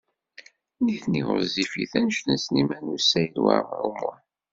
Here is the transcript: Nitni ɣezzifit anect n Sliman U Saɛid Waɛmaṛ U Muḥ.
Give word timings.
Nitni 0.83 1.21
ɣezzifit 1.29 1.91
anect 1.99 2.25
n 2.27 2.35
Sliman 2.45 2.93
U 2.95 2.97
Saɛid 2.99 3.35
Waɛmaṛ 3.43 3.81
U 3.89 3.91
Muḥ. 3.99 4.19